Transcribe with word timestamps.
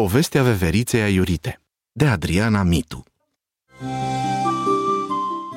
Povestea 0.00 0.42
veveriței 0.42 1.02
aiurite 1.02 1.60
de 1.92 2.06
Adriana 2.06 2.62
Mitu 2.62 3.02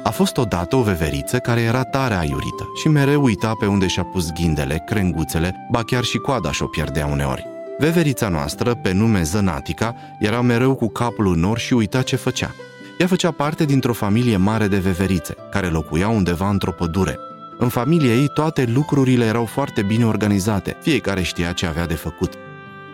A 0.03 0.09
fost 0.09 0.37
odată 0.37 0.75
o 0.75 0.81
veveriță 0.81 1.37
care 1.37 1.61
era 1.61 1.83
tare 1.83 2.13
aiurită 2.13 2.71
și 2.75 2.87
mereu 2.87 3.23
uita 3.23 3.53
pe 3.59 3.65
unde 3.65 3.87
și-a 3.87 4.03
pus 4.03 4.31
ghindele, 4.31 4.83
crenguțele, 4.85 5.67
ba 5.71 5.83
chiar 5.83 6.03
și 6.03 6.17
coada 6.17 6.51
și-o 6.51 6.67
pierdea 6.67 7.05
uneori. 7.05 7.45
Veverița 7.77 8.27
noastră, 8.27 8.75
pe 8.75 8.91
nume 8.91 9.23
Zănatica, 9.23 9.95
era 10.19 10.41
mereu 10.41 10.75
cu 10.75 10.87
capul 10.87 11.27
în 11.27 11.39
nor 11.39 11.57
și 11.57 11.73
uita 11.73 12.01
ce 12.01 12.15
făcea. 12.15 12.55
Ea 12.97 13.07
făcea 13.07 13.31
parte 13.31 13.65
dintr-o 13.65 13.93
familie 13.93 14.37
mare 14.37 14.67
de 14.67 14.77
veverițe, 14.77 15.35
care 15.51 15.67
locuiau 15.67 16.15
undeva 16.15 16.49
într-o 16.49 16.71
pădure. 16.71 17.17
În 17.57 17.69
familie 17.69 18.13
ei 18.13 18.27
toate 18.27 18.65
lucrurile 18.65 19.25
erau 19.25 19.45
foarte 19.45 19.81
bine 19.81 20.05
organizate, 20.05 20.77
fiecare 20.81 21.21
știa 21.21 21.51
ce 21.51 21.65
avea 21.65 21.85
de 21.85 21.95
făcut. 21.95 22.37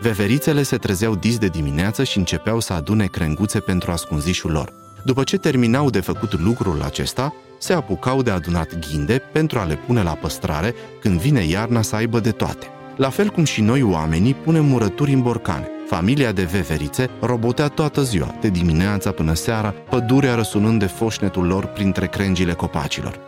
Veverițele 0.03 0.63
se 0.63 0.77
trezeau 0.77 1.15
dis 1.15 1.37
de 1.37 1.47
dimineață 1.47 2.03
și 2.03 2.17
începeau 2.17 2.59
să 2.59 2.73
adune 2.73 3.05
crenguțe 3.05 3.59
pentru 3.59 3.91
ascunzișul 3.91 4.51
lor. 4.51 4.73
După 5.03 5.23
ce 5.23 5.37
terminau 5.37 5.89
de 5.89 5.99
făcut 5.99 6.39
lucrul 6.39 6.81
acesta, 6.81 7.33
se 7.57 7.73
apucau 7.73 8.21
de 8.21 8.31
adunat 8.31 8.79
ghinde 8.79 9.21
pentru 9.31 9.59
a 9.59 9.63
le 9.63 9.75
pune 9.75 10.03
la 10.03 10.11
păstrare 10.11 10.73
când 10.99 11.19
vine 11.19 11.43
iarna 11.43 11.81
să 11.81 11.95
aibă 11.95 12.19
de 12.19 12.31
toate. 12.31 12.67
La 12.95 13.09
fel 13.09 13.29
cum 13.29 13.43
și 13.43 13.61
noi 13.61 13.81
oamenii 13.81 14.33
punem 14.33 14.65
murături 14.65 15.13
în 15.13 15.21
borcane. 15.21 15.67
Familia 15.87 16.31
de 16.31 16.43
veverițe 16.43 17.09
robotea 17.21 17.67
toată 17.67 18.01
ziua, 18.01 18.35
de 18.41 18.49
dimineața 18.49 19.11
până 19.11 19.33
seara, 19.33 19.73
pădurea 19.89 20.35
răsunând 20.35 20.79
de 20.79 20.85
foșnetul 20.85 21.45
lor 21.45 21.65
printre 21.65 22.07
crengile 22.07 22.53
copacilor. 22.53 23.19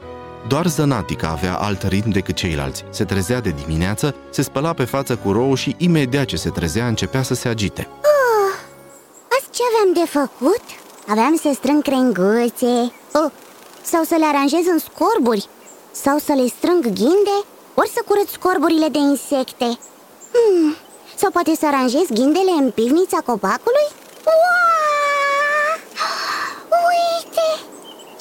Doar 0.48 0.67
Zănatica 0.67 1.30
avea 1.30 1.55
alt 1.55 1.81
ritm 1.84 2.09
decât 2.09 2.35
ceilalți. 2.35 2.84
Se 2.90 3.05
trezea 3.05 3.40
de 3.40 3.49
dimineață, 3.66 4.16
se 4.30 4.41
spăla 4.41 4.73
pe 4.73 4.84
față 4.84 5.16
cu 5.16 5.31
rouă 5.31 5.55
și 5.55 5.76
imediat 5.77 6.26
ce 6.26 6.36
se 6.36 6.49
trezea 6.49 6.88
începea 6.88 7.23
să 7.23 7.34
se 7.34 7.48
agite. 7.48 7.88
Oh, 7.91 8.53
azi 9.38 9.50
ce 9.52 9.62
aveam 9.72 9.94
de 9.94 10.09
făcut? 10.09 10.63
Aveam 11.08 11.36
să 11.36 11.50
strâng 11.53 11.81
crenguțe 11.81 12.94
oh, 13.14 13.31
Sau 13.81 14.03
să 14.03 14.16
le 14.17 14.25
aranjez 14.25 14.66
în 14.66 14.80
scorburi 14.80 15.47
Sau 15.92 16.17
să 16.17 16.33
le 16.33 16.48
strâng 16.58 16.83
ghinde 16.83 17.38
Ori 17.73 17.89
să 17.89 18.02
curăț 18.08 18.30
scorburile 18.30 18.88
de 18.88 18.98
insecte 18.98 19.70
hmm. 20.33 20.75
Sau 21.16 21.31
poate 21.31 21.55
să 21.55 21.66
aranjez 21.67 22.08
ghindele 22.14 22.52
în 22.61 22.72
pivnița 22.72 23.20
copacului? 23.25 23.88
Wow! 24.27 25.70
Uite! 26.89 27.48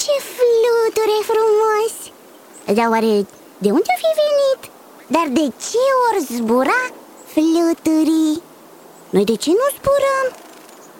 Ce 0.02 0.14
fluture 0.34 1.18
frumos! 1.30 1.93
Dar 2.66 2.88
oare 2.88 3.26
de 3.58 3.70
unde 3.70 3.90
o 3.94 3.98
fi 4.02 4.10
venit? 4.22 4.70
Dar 5.06 5.26
de 5.28 5.52
ce 5.68 5.78
ori 6.10 6.24
zbura 6.24 6.80
fluturii? 7.26 8.42
Noi 9.10 9.24
de 9.24 9.36
ce 9.36 9.50
nu 9.50 9.66
zburăm? 9.76 10.26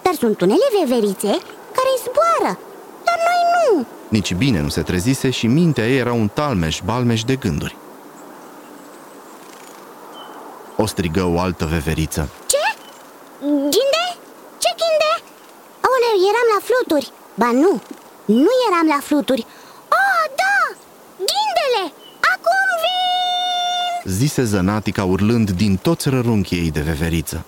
Dar 0.02 0.14
sunt 0.14 0.40
unele 0.40 0.68
veverițe 0.78 1.30
care 1.76 1.92
zboară, 2.02 2.58
dar 3.04 3.18
noi 3.28 3.40
nu 3.54 3.86
Nici 4.08 4.34
bine 4.34 4.60
nu 4.60 4.68
se 4.68 4.82
trezise 4.82 5.30
și 5.30 5.46
mintea 5.46 5.88
ei 5.88 5.98
era 5.98 6.12
un 6.12 6.28
talmeș-balmeș 6.28 7.22
de 7.22 7.36
gânduri. 7.36 7.76
O 10.76 10.86
strigă 10.86 11.24
o 11.34 11.38
altă 11.40 11.64
veveriță. 11.64 12.28
Ce? 12.46 12.64
Ghinde? 13.40 14.04
Ce 14.58 14.70
ghinde? 14.80 15.12
Aoleu, 15.84 16.16
eram 16.30 16.46
la 16.54 16.60
fluturi 16.68 17.12
Ba 17.34 17.50
nu, 17.50 17.80
nu 18.24 18.50
eram 18.68 18.86
la 18.86 18.98
fluturi 19.02 19.46
Oh, 19.98 20.24
da! 20.40 20.56
Ghindele! 21.28 21.84
Acum 22.32 22.66
vin! 22.82 23.93
Zise 24.04 24.44
Zănatica 24.44 25.04
urlând 25.04 25.50
din 25.50 25.76
toți 25.76 26.08
rărunchii 26.08 26.58
ei 26.58 26.70
de 26.70 26.80
veveriță. 26.80 27.44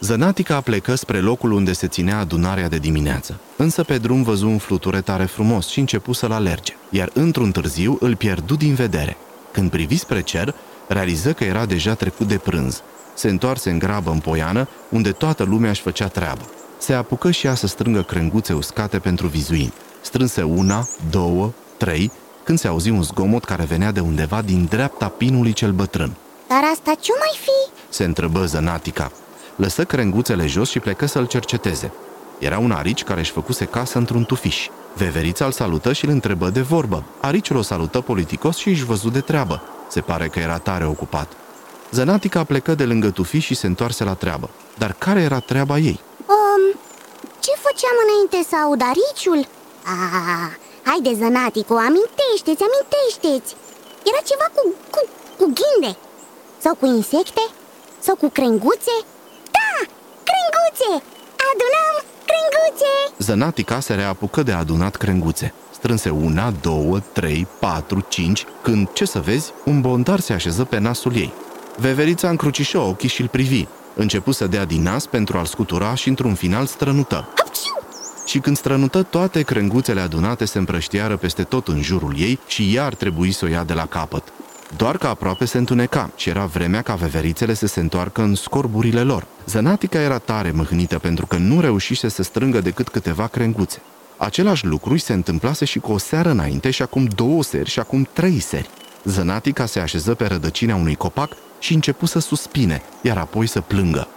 Zănatica 0.00 0.60
plecă 0.60 0.94
spre 0.94 1.20
locul 1.20 1.52
unde 1.52 1.72
se 1.72 1.86
ținea 1.86 2.18
adunarea 2.18 2.68
de 2.68 2.78
dimineață. 2.78 3.40
Însă 3.56 3.82
pe 3.82 3.98
drum 3.98 4.22
văzu 4.22 4.48
un 4.48 4.58
fluture 4.58 5.00
tare 5.00 5.24
frumos 5.24 5.68
și 5.68 5.78
începu 5.78 6.12
să-l 6.12 6.32
alerge, 6.32 6.72
iar 6.90 7.10
într-un 7.12 7.50
târziu 7.50 7.96
îl 8.00 8.16
pierdu 8.16 8.54
din 8.54 8.74
vedere. 8.74 9.16
Când 9.52 9.70
privi 9.70 9.96
spre 9.96 10.22
cer, 10.22 10.54
realiză 10.88 11.32
că 11.32 11.44
era 11.44 11.66
deja 11.66 11.94
trecut 11.94 12.28
de 12.28 12.38
prânz. 12.38 12.82
Se 13.14 13.28
întoarse 13.28 13.70
în 13.70 13.78
grabă 13.78 14.10
în 14.10 14.18
poiană, 14.18 14.68
unde 14.88 15.12
toată 15.12 15.42
lumea 15.42 15.70
își 15.70 15.82
făcea 15.82 16.08
treabă. 16.08 16.42
Se 16.78 16.92
apucă 16.92 17.30
și 17.30 17.46
ea 17.46 17.54
să 17.54 17.66
strângă 17.66 18.02
crenguțe 18.02 18.52
uscate 18.52 18.98
pentru 18.98 19.26
vizuini. 19.26 19.72
Strânse 20.00 20.42
una, 20.42 20.88
două, 21.10 21.52
trei, 21.76 22.12
când 22.44 22.58
se 22.58 22.68
auzi 22.68 22.90
un 22.90 23.02
zgomot 23.02 23.44
care 23.44 23.64
venea 23.64 23.90
de 23.90 24.00
undeva 24.00 24.42
din 24.42 24.66
dreapta 24.70 25.08
pinului 25.08 25.52
cel 25.52 25.72
bătrân. 25.72 26.12
Dar 26.48 26.62
asta 26.72 26.94
ce 27.00 27.12
mai 27.18 27.38
fi? 27.40 27.72
Se 27.88 28.04
întrebă 28.04 28.44
Zănatica. 28.44 29.10
Lăsă 29.56 29.84
crenguțele 29.84 30.46
jos 30.46 30.70
și 30.70 30.78
plecă 30.78 31.06
să-l 31.06 31.26
cerceteze. 31.26 31.92
Era 32.38 32.58
un 32.58 32.70
arici 32.70 33.04
care 33.04 33.20
își 33.20 33.30
făcuse 33.30 33.64
casă 33.64 33.98
într-un 33.98 34.24
tufiș. 34.24 34.68
Veverița 34.94 35.44
îl 35.44 35.52
salută 35.52 35.92
și 35.92 36.04
îl 36.04 36.10
întrebă 36.10 36.50
de 36.50 36.60
vorbă. 36.60 37.04
Ariciul 37.20 37.56
o 37.56 37.62
salută 37.62 38.00
politicos 38.00 38.56
și 38.56 38.68
își 38.68 38.84
văzu 38.84 39.08
de 39.08 39.20
treabă. 39.20 39.62
Se 39.88 40.00
pare 40.00 40.28
că 40.28 40.38
era 40.38 40.58
tare 40.58 40.86
ocupat. 40.86 41.32
Zănatica 41.90 42.44
plecă 42.44 42.74
de 42.74 42.84
lângă 42.84 43.10
tufiș 43.10 43.44
și 43.44 43.54
se 43.54 43.66
întoarse 43.66 44.04
la 44.04 44.14
treabă. 44.14 44.50
Dar 44.78 44.94
care 44.98 45.20
era 45.20 45.38
treaba 45.38 45.78
ei? 45.78 46.00
Um, 46.26 46.78
ce 47.40 47.50
făceam 47.60 47.96
înainte 48.04 48.48
să 48.48 48.56
aud 48.56 48.82
ariciul? 48.82 49.46
Ah, 49.84 50.52
haide 50.88 51.12
Zănaticu, 51.20 51.74
amintește-ți, 51.88 52.64
amintește-ți 52.68 53.52
Era 54.08 54.20
ceva 54.30 54.46
cu, 54.56 54.62
cu, 54.94 55.00
cu 55.38 55.44
ghinde 55.58 55.92
Sau 56.64 56.74
cu 56.80 56.86
insecte? 56.86 57.44
Sau 58.06 58.14
cu 58.14 58.28
crenguțe? 58.28 58.94
Da, 59.56 59.72
crenguțe! 60.28 60.90
Adunăm 61.50 61.94
crenguțe! 62.30 62.92
Zănatica 63.18 63.80
se 63.80 63.94
reapucă 63.94 64.42
de 64.42 64.52
adunat 64.52 64.96
crenguțe. 64.96 65.54
Strânse 65.70 66.10
una, 66.10 66.52
două, 66.60 66.98
trei, 67.12 67.46
patru, 67.58 68.04
cinci, 68.08 68.46
când, 68.62 68.92
ce 68.92 69.04
să 69.04 69.20
vezi, 69.20 69.52
un 69.64 69.80
bondar 69.80 70.20
se 70.20 70.32
așeză 70.32 70.64
pe 70.64 70.78
nasul 70.78 71.16
ei. 71.16 71.32
Veverița 71.76 72.28
încrucișă 72.28 72.78
ochii 72.78 73.08
și 73.08 73.20
îl 73.20 73.28
privi. 73.28 73.66
Începu 73.94 74.30
să 74.30 74.46
dea 74.46 74.64
din 74.64 74.82
nas 74.82 75.06
pentru 75.06 75.38
a-l 75.38 75.44
scutura 75.44 75.94
și 75.94 76.08
într-un 76.08 76.34
final 76.34 76.66
strănută. 76.66 77.28
Hapciu! 77.36 77.81
Și 78.32 78.38
când 78.38 78.56
strănută, 78.56 79.02
toate 79.02 79.42
crenguțele 79.42 80.00
adunate 80.00 80.44
se 80.44 80.58
împrăștiară 80.58 81.16
peste 81.16 81.42
tot 81.42 81.68
în 81.68 81.82
jurul 81.82 82.14
ei 82.18 82.38
și 82.46 82.74
ea 82.74 82.84
ar 82.84 82.94
trebui 82.94 83.32
să 83.32 83.44
o 83.44 83.48
ia 83.48 83.64
de 83.64 83.72
la 83.72 83.86
capăt. 83.86 84.32
Doar 84.76 84.96
că 84.96 85.06
aproape 85.06 85.44
se 85.44 85.58
întuneca 85.58 86.10
și 86.16 86.28
era 86.28 86.44
vremea 86.44 86.82
ca 86.82 86.94
veverițele 86.94 87.54
să 87.54 87.66
se 87.66 87.80
întoarcă 87.80 88.22
în 88.22 88.34
scorburile 88.34 89.02
lor. 89.02 89.26
Zănatica 89.46 90.00
era 90.00 90.18
tare 90.18 90.50
mâhnită 90.50 90.98
pentru 90.98 91.26
că 91.26 91.36
nu 91.36 91.60
reușise 91.60 92.08
să 92.08 92.22
strângă 92.22 92.60
decât 92.60 92.88
câteva 92.88 93.26
crenguțe. 93.26 93.82
Același 94.16 94.66
lucru 94.66 94.92
îi 94.92 94.98
se 94.98 95.12
întâmplase 95.12 95.64
și 95.64 95.78
cu 95.78 95.92
o 95.92 95.98
seară 95.98 96.30
înainte 96.30 96.70
și 96.70 96.82
acum 96.82 97.04
două 97.04 97.42
seri 97.42 97.70
și 97.70 97.78
acum 97.78 98.08
trei 98.12 98.38
seri. 98.40 98.70
Zănatica 99.04 99.66
se 99.66 99.80
așeză 99.80 100.14
pe 100.14 100.26
rădăcina 100.26 100.74
unui 100.74 100.94
copac 100.94 101.32
și 101.58 101.74
începu 101.74 102.06
să 102.06 102.18
suspine, 102.18 102.82
iar 103.02 103.18
apoi 103.18 103.46
să 103.46 103.60
plângă. 103.60 104.08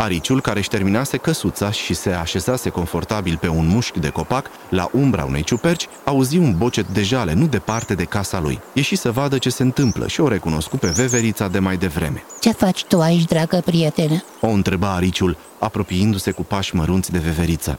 Ariciul, 0.00 0.40
care 0.40 0.58
își 0.58 0.68
terminase 0.68 1.16
căsuța 1.16 1.70
și 1.70 1.94
se 1.94 2.10
așezase 2.10 2.68
confortabil 2.68 3.36
pe 3.40 3.48
un 3.48 3.66
mușchi 3.66 3.98
de 3.98 4.08
copac, 4.08 4.46
la 4.68 4.88
umbra 4.92 5.24
unei 5.24 5.42
ciuperci, 5.42 5.88
auzi 6.04 6.36
un 6.36 6.54
bocet 6.56 6.88
de 6.88 7.02
jale 7.02 7.32
nu 7.32 7.46
departe 7.46 7.94
de 7.94 8.04
casa 8.04 8.40
lui. 8.40 8.60
Ieși 8.72 8.96
să 8.96 9.10
vadă 9.10 9.38
ce 9.38 9.50
se 9.50 9.62
întâmplă 9.62 10.06
și 10.06 10.20
o 10.20 10.28
recunoscu 10.28 10.76
pe 10.76 10.86
veverița 10.86 11.48
de 11.48 11.58
mai 11.58 11.76
devreme. 11.76 12.24
Ce 12.40 12.52
faci 12.52 12.84
tu 12.84 13.00
aici, 13.00 13.24
dragă 13.24 13.62
prietenă? 13.64 14.24
O 14.40 14.46
întreba 14.48 14.94
Ariciul, 14.94 15.36
apropiindu-se 15.58 16.30
cu 16.30 16.42
pași 16.44 16.74
mărunți 16.74 17.10
de 17.12 17.18
veveriță. 17.18 17.78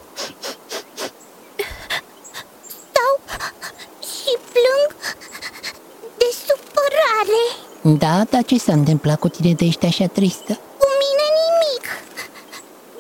Stau 2.68 3.14
și 4.12 4.32
plâng 4.54 4.92
de 6.18 6.30
supărare 6.46 7.44
Da, 8.04 8.24
dar 8.30 8.44
ce 8.44 8.58
s-a 8.58 8.74
întâmplat 8.74 9.20
cu 9.20 9.28
tine 9.28 9.54
de 9.54 9.66
ești 9.66 9.86
așa 9.86 10.08
tristă? 10.08 10.54
Cu 10.82 10.88
mine 11.02 11.26
nimic 11.42 11.86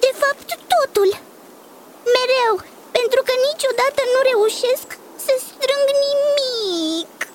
De 0.04 0.12
fapt 0.22 0.50
totul 0.74 1.10
Mereu 2.16 2.56
Pentru 2.98 3.20
că 3.96 4.02
niciodată 4.02 4.02
nu 4.14 4.20
reușesc 4.32 4.88
să 5.26 5.34
strâng 5.48 5.88
nimic. 6.06 7.28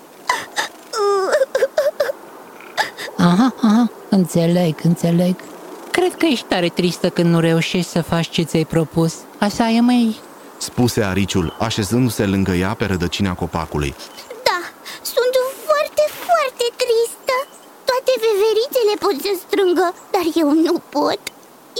Aha, 3.17 3.53
aha, 3.61 3.91
înțeleg, 4.09 4.75
înțeleg. 4.83 5.35
Cred 5.91 6.15
că 6.17 6.25
ești 6.25 6.45
tare 6.45 6.69
tristă 6.69 7.09
când 7.09 7.29
nu 7.33 7.39
reușești 7.39 7.91
să 7.91 8.01
faci 8.01 8.29
ce 8.29 8.41
ți-ai 8.43 8.65
propus. 8.65 9.13
Așa 9.39 9.69
e, 9.69 9.79
măi? 9.79 10.19
Spuse 10.57 11.01
Ariciul, 11.03 11.55
așezându-se 11.59 12.25
lângă 12.25 12.51
ea 12.51 12.73
pe 12.73 12.85
rădăcina 12.85 13.33
copacului. 13.33 13.95
Da, 14.49 14.59
sunt 15.13 15.33
foarte, 15.67 16.03
foarte 16.25 16.65
tristă. 16.81 17.35
Toate 17.89 18.11
veverițele 18.25 18.93
pot 19.05 19.15
să 19.25 19.31
strângă 19.45 19.87
Dar 20.13 20.25
eu 20.41 20.49
nu 20.67 20.75
pot. 20.95 21.21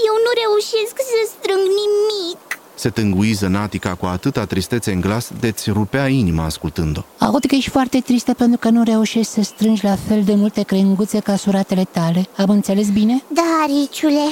Eu 0.08 0.14
nu 0.24 0.30
reușesc 0.42 0.94
să 1.10 1.20
strâng 1.34 1.64
nimic 1.80 2.45
Se 2.78 2.90
tângui 2.90 3.32
zănatica 3.32 3.94
cu 3.94 4.06
atâta 4.06 4.44
tristețe 4.44 4.92
în 4.92 5.00
glas 5.00 5.30
de-ți 5.40 5.70
rupea 5.70 6.08
inima 6.08 6.44
ascultând-o. 6.44 7.00
Aud 7.18 7.44
că 7.44 7.54
ești 7.54 7.70
foarte 7.70 8.00
tristă 8.00 8.34
pentru 8.34 8.58
că 8.58 8.68
nu 8.68 8.82
reușești 8.82 9.32
să 9.32 9.42
strângi 9.42 9.84
la 9.84 9.96
fel 10.08 10.22
de 10.22 10.34
multe 10.34 10.62
crenguțe 10.62 11.18
ca 11.20 11.36
suratele 11.36 11.84
tale 11.90 12.26
Am 12.36 12.50
înțeles 12.50 12.88
bine? 12.88 13.22
Da, 13.28 13.64
Riciule 13.66 14.26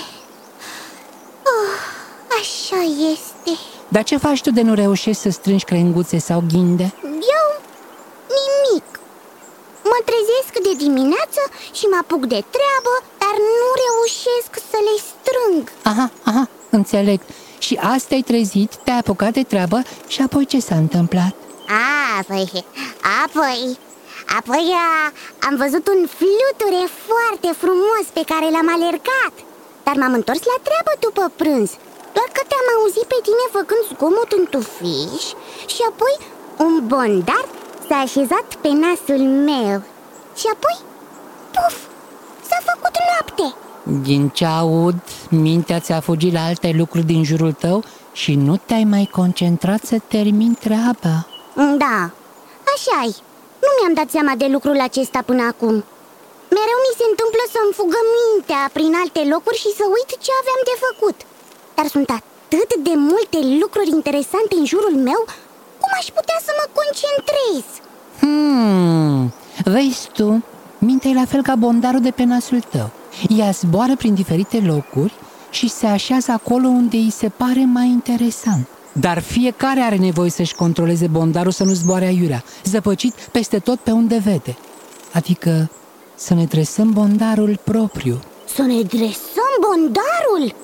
oh, 1.53 1.75
Așa 2.41 2.83
este 3.13 3.59
Dar 3.89 4.03
ce 4.03 4.17
faci 4.17 4.41
tu 4.43 4.51
de 4.51 4.63
nu 4.63 4.75
reușești 4.75 5.23
să 5.23 5.31
strângi 5.31 5.65
crenguțe 5.65 6.19
sau 6.19 6.45
ghinde? 6.49 6.93
Eu 7.39 7.47
nimic 8.39 8.87
Mă 9.91 9.99
trezesc 10.09 10.53
de 10.69 10.85
dimineață 10.85 11.43
și 11.73 11.85
mă 11.91 11.99
apuc 12.01 12.21
de 12.21 12.41
treabă 12.57 12.95
Dar 13.23 13.35
nu 13.61 13.69
reușesc 13.85 14.51
să 14.71 14.79
le 14.87 14.95
strâng 15.11 15.63
Aha, 15.83 16.11
aha, 16.25 16.49
înțeleg 16.71 17.21
Și 17.65 17.75
asta 17.97 18.15
ai 18.15 18.29
trezit, 18.31 18.73
te-ai 18.85 18.99
apucat 18.99 19.33
de 19.33 19.43
treabă 19.43 19.79
și 20.13 20.21
apoi 20.27 20.45
ce 20.53 20.59
s-a 20.61 20.75
întâmplat? 20.75 21.35
A, 21.69 22.23
păi, 22.31 22.65
apoi, 23.25 23.79
apoi 24.39 24.67
a, 24.89 25.13
am 25.47 25.55
văzut 25.63 25.85
un 25.95 26.01
fluture 26.19 26.83
foarte 27.09 27.49
frumos 27.63 28.05
pe 28.17 28.25
care 28.31 28.47
l-am 28.55 28.69
alergat. 28.77 29.35
Dar 29.85 29.97
m-am 30.01 30.15
întors 30.21 30.43
la 30.53 30.59
treabă 30.67 30.93
după 31.07 31.25
prânz. 31.41 31.71
Doar 32.17 32.29
că 32.37 32.43
te-am 32.49 32.69
auzit 32.77 33.07
pe 33.13 33.19
tine 33.27 33.47
făcând 33.57 33.85
zgomot 33.91 34.31
în 34.39 34.45
tufiș 34.53 35.25
Și 35.75 35.83
apoi 35.91 36.15
un 36.65 36.75
bondar 36.91 37.47
s-a 37.89 37.99
așezat 38.07 38.49
pe 38.63 38.71
nasul 38.83 39.23
meu. 39.51 39.79
Și 40.41 40.47
apoi, 40.55 40.77
puf, 41.55 41.77
s-a 42.49 42.61
făcut 42.71 42.95
noapte 43.11 43.47
Din 43.85 44.29
ce 44.29 44.45
aud, 44.45 44.95
mintea 45.31 45.81
ți-a 45.81 46.01
fugit 46.01 46.33
la 46.33 46.45
alte 46.45 46.75
lucruri 46.77 47.07
din 47.07 47.25
jurul 47.25 47.53
tău 47.53 47.85
și 48.13 48.35
nu 48.35 48.57
te-ai 48.57 48.85
mai 48.85 49.09
concentrat 49.19 49.83
să 49.85 49.97
termini 50.09 50.55
treaba 50.55 51.27
Da, 51.55 51.99
așa 52.75 52.99
-i. 53.07 53.15
Nu 53.65 53.71
mi-am 53.77 53.95
dat 54.01 54.09
seama 54.15 54.35
de 54.43 54.47
lucrul 54.55 54.79
acesta 54.89 55.21
până 55.29 55.43
acum 55.53 55.75
Mereu 56.57 56.79
mi 56.87 56.97
se 56.99 57.07
întâmplă 57.11 57.43
să-mi 57.55 57.77
fugă 57.79 58.01
mintea 58.19 58.63
prin 58.77 58.93
alte 59.03 59.23
locuri 59.33 59.63
și 59.63 59.71
să 59.79 59.85
uit 59.97 60.11
ce 60.25 60.33
aveam 60.41 60.61
de 60.71 60.77
făcut 60.87 61.17
Dar 61.77 61.87
sunt 61.95 62.09
atât 62.19 62.71
de 62.89 62.95
multe 63.11 63.39
lucruri 63.63 63.95
interesante 63.99 64.55
în 64.61 64.65
jurul 64.73 64.97
meu 65.09 65.21
Cum 65.83 65.91
aș 66.01 66.07
putea 66.19 66.39
să 66.47 66.53
mă 66.59 66.67
concentrez? 66.79 67.65
Hmm, 68.21 69.21
vezi 69.75 70.03
tu, 70.17 70.29
mintea 70.87 71.11
e 71.11 71.21
la 71.23 71.31
fel 71.33 71.43
ca 71.49 71.55
bondarul 71.65 72.05
de 72.09 72.13
pe 72.19 72.25
nasul 72.33 72.63
tău 72.75 72.89
Ea 73.29 73.51
zboară 73.51 73.97
prin 73.97 74.15
diferite 74.15 74.61
locuri 74.61 75.13
și 75.51 75.69
se 75.69 75.87
așează 75.87 76.33
acolo 76.33 76.67
unde 76.67 76.97
îi 76.97 77.11
se 77.11 77.29
pare 77.29 77.65
mai 77.65 77.87
interesant 77.87 78.69
dar 79.01 79.19
fiecare 79.19 79.81
are 79.81 79.97
nevoie 79.97 80.31
să-și 80.31 80.55
controleze 80.55 81.07
bondarul 81.07 81.53
să 81.53 81.65
nu 81.65 81.73
zboare 81.73 82.05
aiurea, 82.05 82.45
zăpăcit 82.65 83.15
peste 83.15 83.59
tot 83.59 83.79
pe 83.79 83.91
unde 83.91 84.21
vede. 84.25 84.57
Adică 85.13 85.71
să 86.15 86.35
ne 86.35 86.45
dresăm 86.45 86.91
bondarul 86.91 87.61
propriu. 87.65 88.21
Să 88.55 88.63
ne 88.63 88.83
dresăm 88.83 89.53
bondarul? 89.61 90.55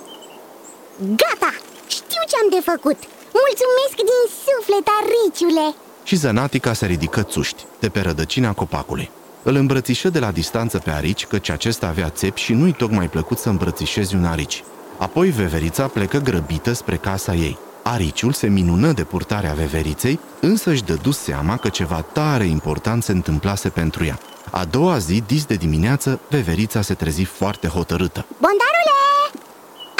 Gata! 0.99 1.53
Știu 1.87 2.23
ce 2.29 2.37
am 2.43 2.49
de 2.51 2.61
făcut! 2.71 2.99
Mulțumesc 3.43 3.95
din 3.95 4.23
suflet, 4.45 4.87
Ariciule! 4.99 5.75
Și 6.05 6.17
zănatica 6.17 6.73
se 6.73 6.87
ridică 6.87 7.23
țuști, 7.23 7.65
de 7.81 7.89
pe 7.89 8.01
rădăcina 8.01 8.53
copacului. 8.53 9.11
Îl 9.43 9.55
îmbrățișă 9.55 10.11
de 10.11 10.19
la 10.19 10.31
distanță 10.31 10.79
pe 10.79 10.91
arici, 10.91 11.27
căci 11.27 11.49
acesta 11.49 11.87
avea 11.87 12.09
țepi 12.09 12.41
și 12.41 12.53
nu-i 12.53 12.73
tocmai 12.73 13.09
plăcut 13.09 13.39
să 13.39 13.49
îmbrățișezi 13.49 14.15
un 14.15 14.25
arici. 14.25 14.65
Apoi 14.99 15.31
veverița 15.31 15.87
plecă 15.87 16.19
grăbită 16.19 16.73
spre 16.73 16.97
casa 16.97 17.35
ei. 17.35 17.59
Ariciul 17.83 18.33
se 18.33 18.49
minună 18.49 18.93
de 18.93 19.05
purtarea 19.05 19.53
veveriței, 19.53 20.21
însă 20.41 20.71
își 20.71 20.83
dădu 20.83 21.11
seama 21.11 21.57
că 21.57 21.69
ceva 21.69 22.01
tare 22.01 22.45
important 22.45 23.03
se 23.03 23.13
întâmplase 23.13 23.69
pentru 23.69 24.05
ea. 24.05 24.19
A 24.51 24.65
doua 24.65 24.99
zi, 24.99 25.23
dis 25.27 25.45
de 25.45 25.55
dimineață, 25.55 26.21
veverița 26.29 26.83
se 26.83 26.95
trezi 26.95 27.23
foarte 27.23 27.67
hotărâtă. 27.69 28.27
Bondarule! 28.31 28.99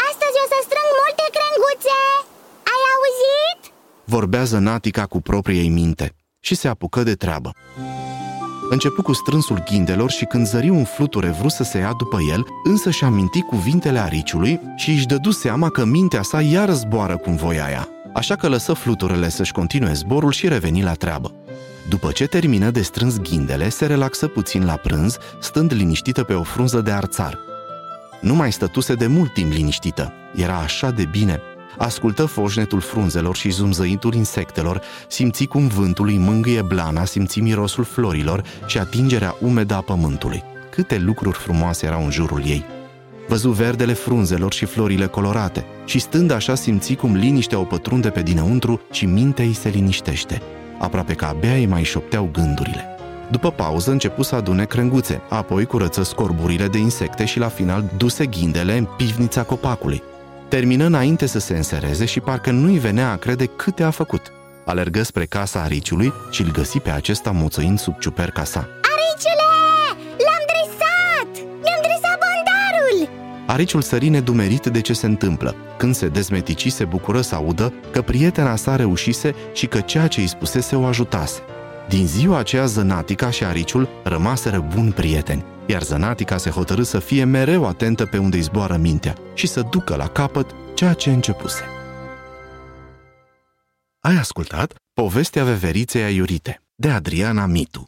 Astăzi 0.09 0.37
o 0.43 0.47
să 0.53 0.59
strâng 0.67 0.91
multe 1.01 1.25
crenguțe! 1.37 1.99
Ai 2.73 2.83
auzit? 2.95 3.73
Vorbează 4.05 4.59
Natica 4.59 5.07
cu 5.07 5.21
propriei 5.21 5.69
minte 5.69 6.15
și 6.41 6.55
se 6.55 6.69
apucă 6.69 7.03
de 7.03 7.15
treabă. 7.15 7.53
Începu 8.73 9.03
cu 9.03 9.13
strânsul 9.13 9.63
ghindelor 9.65 10.11
și 10.11 10.25
când 10.25 10.47
zări 10.47 10.69
un 10.69 10.85
fluture 10.85 11.29
vrut 11.29 11.51
să 11.51 11.63
se 11.63 11.79
ia 11.79 11.95
după 11.99 12.19
el, 12.31 12.47
însă 12.65 12.91
și 12.91 13.05
aminti 13.05 13.41
cuvintele 13.41 13.99
ariciului 13.99 14.61
și 14.77 14.91
își 14.91 15.07
dădu 15.07 15.31
seama 15.31 15.69
că 15.69 15.85
mintea 15.85 16.23
sa 16.23 16.41
iar 16.41 16.71
zboară 16.71 17.17
cum 17.17 17.37
voia 17.37 17.67
ea. 17.71 17.89
Așa 18.15 18.37
că 18.37 18.49
lăsă 18.49 18.73
fluturele 18.73 19.29
să-și 19.29 19.53
continue 19.53 19.93
zborul 19.93 20.33
și 20.33 20.49
reveni 20.49 20.83
la 20.83 20.93
treabă. 20.93 21.33
După 21.89 22.11
ce 22.11 22.27
termină 22.27 22.71
de 22.71 22.83
strâns 22.83 23.19
ghindele, 23.19 23.69
se 23.69 23.87
relaxă 23.87 24.27
puțin 24.27 24.65
la 24.65 24.75
prânz, 24.75 25.17
stând 25.41 25.73
liniștită 25.73 26.23
pe 26.23 26.33
o 26.33 26.43
frunză 26.43 26.81
de 26.81 26.91
arțar. 26.91 27.39
Nu 28.21 28.35
mai 28.35 28.53
stătuse 28.53 28.95
de 28.95 29.07
mult 29.07 29.33
timp 29.33 29.53
liniștită. 29.53 30.13
Era 30.35 30.57
așa 30.57 30.91
de 30.91 31.05
bine. 31.11 31.41
Ascultă 31.79 32.25
foșnetul 32.25 32.81
frunzelor 32.81 33.37
și 33.37 33.51
zumzăitul 33.51 34.15
insectelor, 34.15 34.81
simți 35.09 35.45
cum 35.45 35.67
vântul 35.67 36.07
îi 36.07 36.19
mângâie 36.19 36.63
blana, 36.63 37.05
simți 37.05 37.41
mirosul 37.41 37.85
florilor 37.85 38.45
și 38.67 38.79
atingerea 38.79 39.37
umedă 39.41 39.75
a 39.75 39.81
pământului. 39.81 40.43
Câte 40.71 40.99
lucruri 40.99 41.39
frumoase 41.39 41.87
erau 41.87 42.05
în 42.05 42.11
jurul 42.11 42.43
ei. 42.47 42.65
Văzu 43.29 43.51
verdele 43.51 43.93
frunzelor 43.93 44.53
și 44.53 44.65
florile 44.65 45.07
colorate 45.07 45.65
și 45.85 45.99
stând 45.99 46.31
așa 46.31 46.55
simți 46.55 46.95
cum 46.95 47.15
liniștea 47.15 47.59
o 47.59 47.65
pătrunde 47.65 48.11
pe 48.11 48.23
dinăuntru 48.23 48.81
și 48.91 49.07
mintea 49.07 49.45
îi 49.45 49.53
se 49.53 49.69
liniștește. 49.69 50.43
Aproape 50.79 51.15
că 51.15 51.25
abia 51.25 51.55
îi 51.55 51.67
mai 51.67 51.83
șopteau 51.83 52.29
gândurile. 52.33 52.85
După 53.31 53.51
pauză 53.51 53.91
începu 53.91 54.23
să 54.23 54.35
adune 54.35 54.65
crenguțe, 54.65 55.21
apoi 55.29 55.65
curăță 55.65 56.03
scorburile 56.03 56.67
de 56.67 56.79
insecte 56.79 57.25
și 57.25 57.39
la 57.39 57.49
final 57.49 57.85
duse 57.97 58.27
ghindele 58.27 58.77
în 58.77 58.87
pivnița 58.97 59.43
copacului. 59.43 60.03
Termină 60.51 60.85
înainte 60.85 61.27
să 61.27 61.39
se 61.39 61.57
însereze 61.57 62.05
și 62.05 62.21
parcă 62.21 62.51
nu-i 62.51 62.79
venea 62.79 63.11
a 63.11 63.17
crede 63.17 63.45
câte 63.47 63.83
a 63.83 63.91
făcut. 63.91 64.33
Alergă 64.65 65.03
spre 65.03 65.25
casa 65.25 65.61
ariciului 65.61 66.13
și 66.31 66.43
îl 66.43 66.51
găsi 66.51 66.79
pe 66.79 66.91
acesta 66.91 67.31
moțăind 67.31 67.79
sub 67.79 67.99
ciuperca 67.99 68.45
sa. 68.45 68.59
Ariciule! 68.59 69.51
L-am 70.27 70.45
dresat! 70.51 71.47
Mi-am 71.47 71.81
dresat 71.83 72.19
bondarul! 72.23 73.09
Ariciul 73.47 73.83
sări 73.83 74.09
nedumerit 74.09 74.67
de 74.67 74.81
ce 74.81 74.93
se 74.93 75.07
întâmplă. 75.07 75.55
Când 75.79 75.95
se 75.95 76.09
dezmetici, 76.09 76.73
se 76.73 76.85
bucură 76.85 77.21
să 77.21 77.35
audă 77.35 77.73
că 77.91 78.03
prietena 78.03 78.57
sa 78.57 78.77
reușise 78.77 79.35
și 79.53 79.67
că 79.67 79.81
ceea 79.81 80.07
ce 80.07 80.21
îi 80.21 80.29
spusese 80.29 80.77
o 80.77 80.85
ajutase. 80.85 81.41
Din 81.91 82.07
ziua 82.07 82.39
aceea, 82.39 82.67
Zănatica 82.67 83.31
și 83.31 83.45
Ariciul 83.45 83.89
rămaseră 84.05 84.69
buni 84.75 84.93
prieteni, 84.93 85.45
iar 85.67 85.83
Zănatica 85.83 86.37
se 86.37 86.51
hotărâ 86.51 86.83
să 86.83 86.99
fie 86.99 87.25
mereu 87.25 87.67
atentă 87.67 88.07
pe 88.07 88.19
unde 88.19 88.37
îi 88.37 88.43
zboară 88.43 88.77
mintea 88.77 89.15
și 89.35 89.47
să 89.47 89.67
ducă 89.71 89.97
la 89.97 90.09
capăt 90.09 90.51
ceea 90.75 90.93
ce 90.93 91.11
începuse. 91.11 91.65
Ai 94.01 94.17
ascultat 94.17 94.75
Povestea 94.93 95.45
veveriței 95.45 96.03
aiurite 96.03 96.63
de 96.75 96.89
Adriana 96.89 97.47
Mitu 97.47 97.87